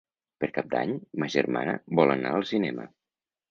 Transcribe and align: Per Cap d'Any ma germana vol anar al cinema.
Per 0.43 0.47
Cap 0.55 0.71
d'Any 0.71 0.93
ma 1.25 1.29
germana 1.35 1.77
vol 2.01 2.17
anar 2.17 2.35
al 2.39 2.49
cinema. 2.55 2.91